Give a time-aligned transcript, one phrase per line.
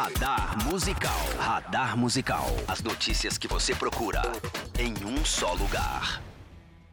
[0.00, 1.18] Radar Musical.
[1.40, 2.46] Radar Musical.
[2.68, 4.22] As notícias que você procura
[4.78, 6.22] em um só lugar.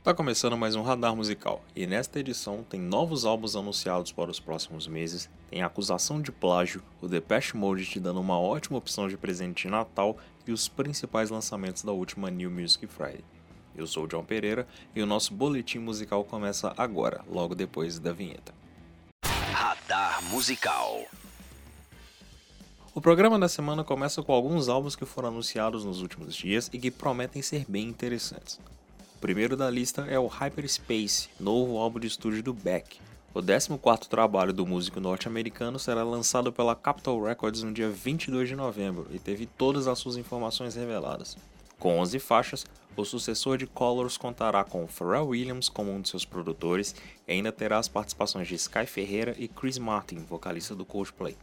[0.04, 4.40] Tá começando mais um Radar Musical, e nesta edição tem novos álbuns anunciados para os
[4.40, 9.16] próximos meses, tem acusação de plágio, o Depeche Mode te dando uma ótima opção de
[9.16, 10.18] presente de Natal
[10.48, 13.24] e os principais lançamentos da última New Music Friday.
[13.76, 18.12] Eu sou o John Pereira e o nosso boletim musical começa agora, logo depois da
[18.12, 18.52] vinheta.
[19.54, 21.06] Radar Musical.
[22.96, 26.80] O programa da semana começa com alguns álbuns que foram anunciados nos últimos dias e
[26.80, 28.58] que prometem ser bem interessantes.
[29.18, 33.02] O primeiro da lista é o Hyperspace, novo álbum de estúdio do Beck.
[33.34, 38.56] O 14º trabalho do músico norte-americano será lançado pela Capitol Records no dia 22 de
[38.56, 41.36] novembro e teve todas as suas informações reveladas.
[41.78, 46.24] Com 11 faixas, o sucessor de Colors contará com Pharrell Williams como um de seus
[46.24, 46.96] produtores
[47.28, 51.36] e ainda terá as participações de Sky Ferreira e Chris Martin, vocalista do Coldplay.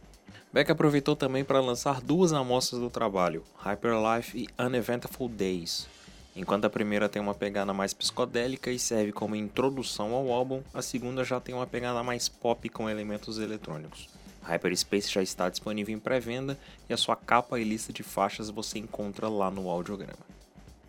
[0.51, 5.87] Beck aproveitou também para lançar duas amostras do trabalho, Hyperlife e Uneventful Days,
[6.35, 10.81] Enquanto a primeira tem uma pegada mais psicodélica e serve como introdução ao álbum, a
[10.81, 14.09] segunda já tem uma pegada mais pop com elementos eletrônicos.
[14.41, 16.57] Hyperspace já está disponível em pré-venda
[16.89, 20.25] e a sua capa e lista de faixas você encontra lá no audiograma.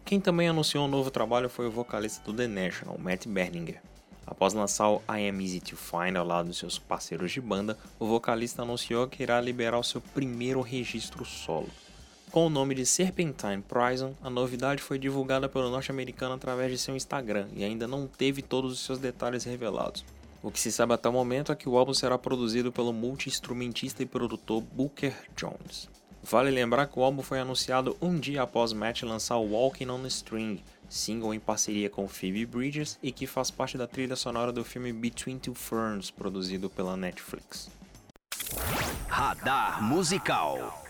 [0.02, 3.80] Quem também anunciou um novo trabalho foi o vocalista do The National, Matt Berninger.
[4.26, 7.78] Após lançar o I Am Easy to Find ao lado dos seus parceiros de banda,
[7.98, 11.68] o vocalista anunciou que irá liberar o seu primeiro registro solo.
[12.30, 16.96] Com o nome de Serpentine Prison, a novidade foi divulgada pelo norte-americano através de seu
[16.96, 20.04] Instagram e ainda não teve todos os seus detalhes revelados.
[20.42, 24.02] O que se sabe até o momento é que o álbum será produzido pelo multi-instrumentista
[24.02, 25.88] e produtor Booker Jones.
[26.24, 30.08] Vale lembrar que o álbum foi anunciado um dia após Matt lançar Walking on a
[30.08, 30.60] String,
[30.94, 34.92] single em parceria com Phoebe Bridges e que faz parte da trilha sonora do filme
[34.92, 37.68] Between Two Ferns, produzido pela Netflix.
[39.08, 40.82] Radar Musical.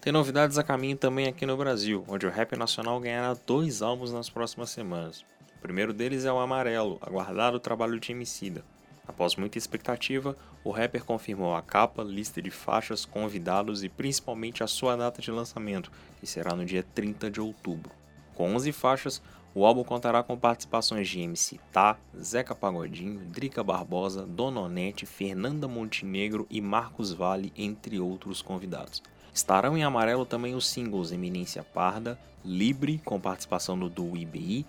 [0.00, 4.12] Tem novidades a caminho também aqui no Brasil, onde o rap nacional ganhará dois álbuns
[4.12, 5.24] nas próximas semanas.
[5.56, 8.64] O primeiro deles é o Amarelo, aguardado trabalho de Emicida.
[9.06, 14.66] Após muita expectativa, o rapper confirmou a capa, lista de faixas, convidados e principalmente a
[14.66, 17.90] sua data de lançamento, que será no dia 30 de outubro.
[18.34, 19.22] Com 11 faixas,
[19.54, 26.46] o álbum contará com participações de MC Tá, Zeca Pagodinho, Drica Barbosa, Dononete, Fernanda Montenegro
[26.50, 29.00] e Marcos Vale, entre outros convidados.
[29.32, 34.66] Estarão em amarelo também os singles Eminência Parda, Libre, com participação do duo IBI,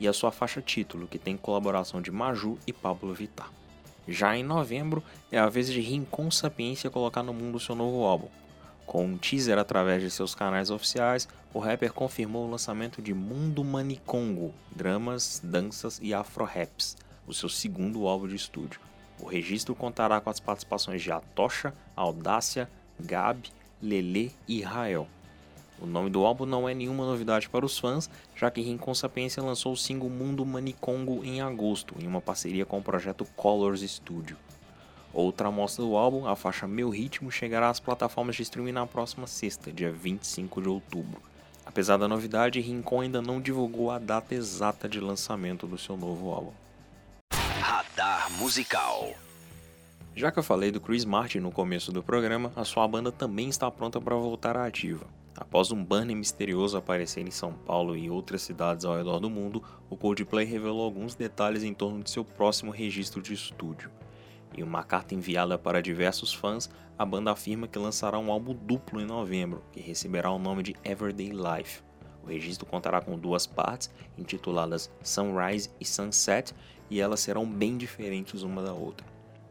[0.00, 3.50] e a sua faixa título, que tem colaboração de Maju e Pablo Vittar.
[4.08, 8.28] Já em novembro, é a vez de Rincon Sapiência colocar no mundo seu novo álbum.
[8.92, 13.64] Com um teaser através de seus canais oficiais, o rapper confirmou o lançamento de Mundo
[13.64, 18.78] Manicongo, dramas, danças e afro-raps, o seu segundo álbum de estúdio.
[19.18, 22.68] O registro contará com as participações de Atocha, Audácia,
[23.00, 23.48] Gabi,
[23.82, 25.08] Lele e Rael.
[25.80, 29.42] O nome do álbum não é nenhuma novidade para os fãs, já que Rincon Sapiência
[29.42, 34.36] lançou o single Mundo Manicongo em agosto, em uma parceria com o projeto Colors Studio.
[35.12, 39.26] Outra amostra do álbum, a faixa Meu Ritmo, chegará às plataformas de streaming na próxima
[39.26, 41.20] sexta, dia 25 de outubro.
[41.64, 46.30] Apesar da novidade, Rincon ainda não divulgou a data exata de lançamento do seu novo
[46.30, 46.52] álbum.
[47.60, 49.14] Radar Musical
[50.14, 53.48] já que eu falei do Chris Martin no começo do programa, a sua banda também
[53.48, 55.06] está pronta para voltar à ativa.
[55.34, 59.62] Após um banner misterioso aparecer em São Paulo e outras cidades ao redor do mundo,
[59.88, 63.90] o Coldplay revelou alguns detalhes em torno de seu próximo registro de estúdio.
[64.56, 66.68] Em uma carta enviada para diversos fãs,
[66.98, 70.76] a banda afirma que lançará um álbum duplo em novembro, que receberá o nome de
[70.84, 71.82] Everyday Life.
[72.22, 76.54] O registro contará com duas partes, intituladas Sunrise e Sunset,
[76.90, 79.06] e elas serão bem diferentes uma da outra.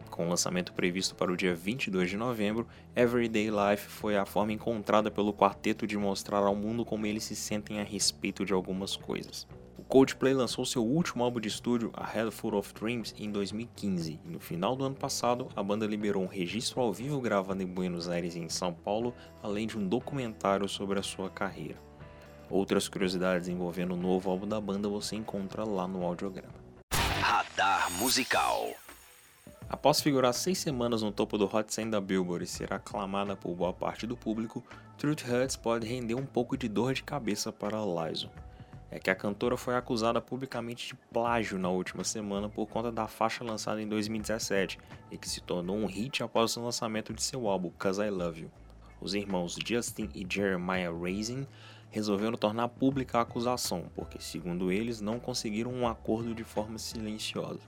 [0.10, 4.54] Com o lançamento previsto para o dia 22 de novembro, Everyday Life foi a forma
[4.54, 8.96] encontrada pelo quarteto de mostrar ao mundo como eles se sentem a respeito de algumas
[8.96, 9.48] coisas.
[9.92, 14.30] Coldplay lançou seu último álbum de estúdio, A Head Full of Dreams, em 2015, e
[14.30, 18.08] no final do ano passado, a banda liberou um registro ao vivo gravado em Buenos
[18.08, 21.76] Aires e em São Paulo, além de um documentário sobre a sua carreira.
[22.50, 26.56] Outras curiosidades envolvendo o novo álbum da banda você encontra lá no audiograma.
[27.20, 28.70] Radar Musical
[29.70, 33.54] Após figurar seis semanas no topo do Hot 100 da Billboard e ser aclamada por
[33.54, 34.64] boa parte do público,
[34.98, 38.30] Truth Hurts pode render um pouco de dor de cabeça para Lizzo.
[38.92, 43.08] É que a cantora foi acusada publicamente de plágio na última semana por conta da
[43.08, 44.78] faixa lançada em 2017
[45.10, 48.42] e que se tornou um hit após o lançamento de seu álbum Cause I Love
[48.42, 48.52] You.
[49.00, 51.48] Os irmãos Justin e Jeremiah Raisin
[51.90, 57.60] resolveram tornar pública a acusação, porque, segundo eles, não conseguiram um acordo de forma silenciosa.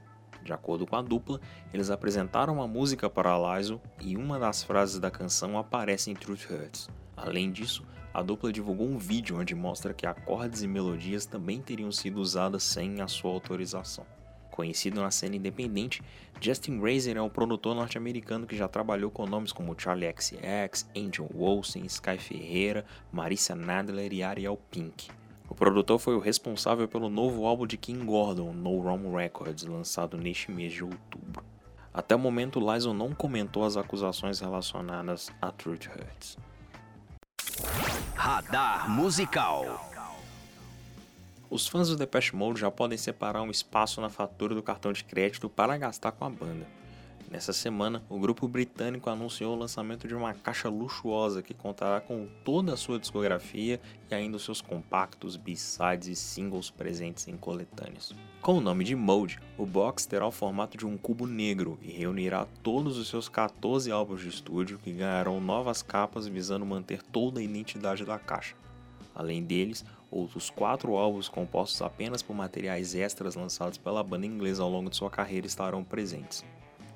[0.44, 1.40] De acordo com a dupla,
[1.74, 6.52] eles apresentaram a música para Lizzo e uma das frases da canção aparece em Truth
[6.52, 6.90] Hurts.
[7.16, 11.92] Além disso, a dupla divulgou um vídeo onde mostra que acordes e melodias também teriam
[11.92, 14.06] sido usadas sem a sua autorização.
[14.52, 16.04] Conhecido na cena independente,
[16.40, 21.28] Justin Razer é um produtor norte-americano que já trabalhou com nomes como Charlie XCX, Angel
[21.36, 25.10] Olsen, Sky Ferreira, Marissa Nadler e Ariel Pink.
[25.50, 30.18] O produtor foi o responsável pelo novo álbum de King Gordon, No Wrong Records, lançado
[30.18, 31.44] neste mês de outubro.
[31.92, 36.38] Até o momento, Lizzo não comentou as acusações relacionadas a Truth Hurts.
[38.24, 39.92] Radar Musical
[41.50, 45.04] os fãs do Depeche Mode já podem separar um espaço na fatura do cartão de
[45.04, 46.66] crédito para gastar com a banda.
[47.34, 52.28] Nessa semana, o grupo britânico anunciou o lançamento de uma caixa luxuosa que contará com
[52.46, 58.14] toda a sua discografia e ainda os seus compactos, b-sides e singles presentes em coletâneas.
[58.40, 61.92] Com o nome de Mode, o box terá o formato de um cubo negro e
[61.92, 67.40] reunirá todos os seus 14 álbuns de estúdio que ganharão novas capas visando manter toda
[67.40, 68.56] a identidade da caixa.
[69.16, 74.70] Além deles, outros quatro álbuns compostos apenas por materiais extras lançados pela banda inglesa ao
[74.70, 76.46] longo de sua carreira estarão presentes.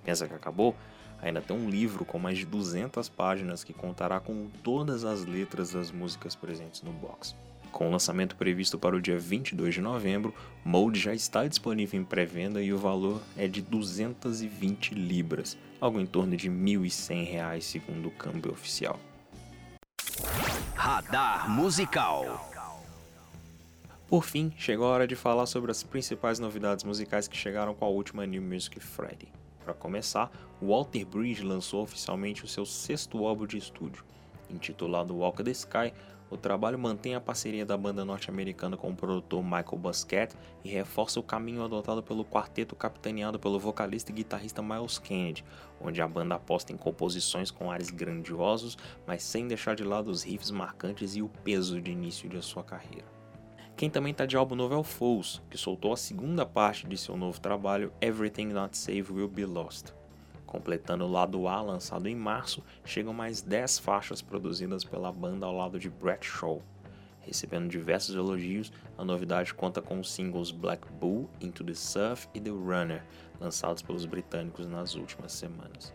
[0.07, 0.73] Pensa que acabou?
[1.21, 5.73] Ainda tem um livro com mais de 200 páginas que contará com todas as letras
[5.73, 7.35] das músicas presentes no box.
[7.73, 10.33] Com o lançamento previsto para o dia 22 de novembro,
[10.63, 16.05] Mode já está disponível em pré-venda e o valor é de 220 libras, algo em
[16.05, 18.97] torno de R$ 1.100 segundo o câmbio oficial.
[20.73, 22.49] Radar Musical.
[24.07, 27.83] Por fim, chegou a hora de falar sobre as principais novidades musicais que chegaram com
[27.83, 29.27] a última New Music Friday.
[29.67, 30.31] Para começar,
[30.61, 34.05] Walter Bridge lançou oficialmente o seu sexto álbum de estúdio.
[34.49, 35.91] Intitulado Walk the Sky,
[36.31, 40.33] o trabalho mantém a parceria da banda norte-americana com o produtor Michael Busquet
[40.63, 45.43] e reforça o caminho adotado pelo quarteto capitaneado pelo vocalista e guitarrista Miles Kennedy,
[45.81, 50.23] onde a banda aposta em composições com ares grandiosos, mas sem deixar de lado os
[50.23, 53.16] riffs marcantes e o peso de início de sua carreira.
[53.77, 56.97] Quem também está de álbum novo é o Foles, que soltou a segunda parte de
[56.97, 59.93] seu novo trabalho Everything Not Saved Will Be Lost.
[60.47, 65.55] Completando o lado A, lançado em março, chegam mais 10 faixas produzidas pela banda ao
[65.55, 66.59] lado de Brett Shaw.
[67.21, 72.41] Recebendo diversos elogios, a novidade conta com os singles Black Bull, Into the Surf e
[72.41, 73.05] The Runner,
[73.39, 75.93] lançados pelos britânicos nas últimas semanas.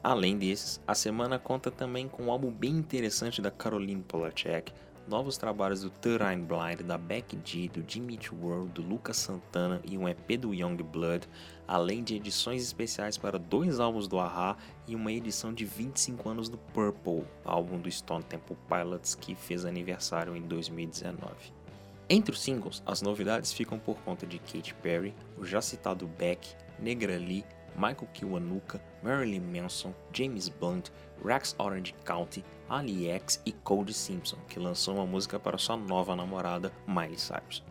[0.00, 4.72] Além desses, a semana conta também com um álbum bem interessante da Caroline Polachek,
[5.10, 9.80] novos trabalhos do Third Eye Blind, da Beck G, do Jimmy World, do Lucas Santana
[9.84, 11.28] e um EP do Young Blood,
[11.66, 16.48] além de edições especiais para dois álbuns do Aha e uma edição de 25 anos
[16.48, 21.18] do Purple, álbum do Stone Temple Pilots que fez aniversário em 2019.
[22.08, 26.54] Entre os singles, as novidades ficam por conta de Katy Perry, o já citado Beck,
[26.78, 27.44] Negra Lee,
[27.74, 30.90] Michael Kiwanuka, Marilyn Manson, James Blunt,
[31.24, 36.14] Rex Orange County, Ali X e Cody Simpson, que lançou uma música para sua nova
[36.14, 37.62] namorada, Miley Cyrus.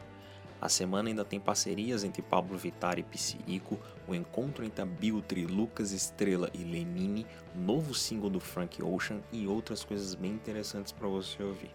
[0.62, 5.46] A semana ainda tem parcerias entre Pablo Vittar e Psirico, o encontro entre a Biltri,
[5.46, 7.26] Lucas Estrela e Lenine,
[7.56, 11.72] novo single do Frank Ocean e outras coisas bem interessantes para você ouvir.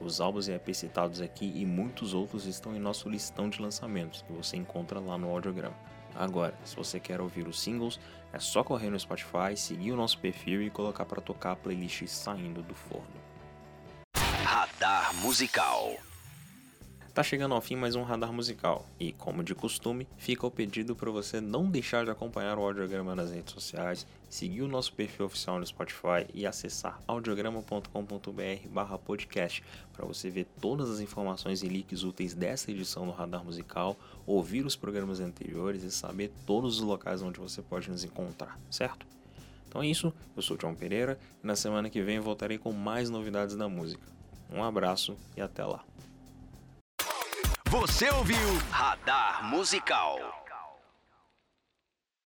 [0.00, 4.22] Os álbuns e EPs citados aqui e muitos outros estão em nosso listão de lançamentos,
[4.22, 5.76] que você encontra lá no audiograma.
[6.18, 8.00] Agora, se você quer ouvir os singles,
[8.32, 12.08] é só correr no Spotify, seguir o nosso perfil e colocar para tocar a playlist
[12.08, 13.06] saindo do forno.
[14.44, 15.96] Radar Musical
[17.18, 20.94] Tá chegando ao fim mais um radar musical e, como de costume, fica o pedido
[20.94, 25.26] para você não deixar de acompanhar o audiograma nas redes sociais, seguir o nosso perfil
[25.26, 32.34] oficial no Spotify e acessar audiograma.com.br/podcast para você ver todas as informações e links úteis
[32.34, 37.40] desta edição do Radar Musical, ouvir os programas anteriores e saber todos os locais onde
[37.40, 39.04] você pode nos encontrar, certo?
[39.66, 42.72] Então é isso, eu sou o João Pereira e na semana que vem voltarei com
[42.72, 44.06] mais novidades da música.
[44.48, 45.84] Um abraço e até lá.
[47.70, 48.38] Você ouviu
[48.70, 50.37] Radar Musical.